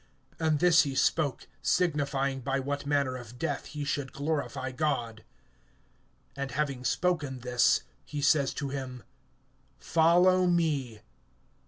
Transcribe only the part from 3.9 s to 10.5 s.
glorify God. And having spoken this, he says to him: Follow